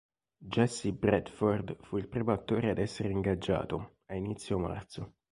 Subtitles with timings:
[0.39, 5.13] Jesse Bradford fu il primo attore ad essere ingaggiato, a inizio marzo.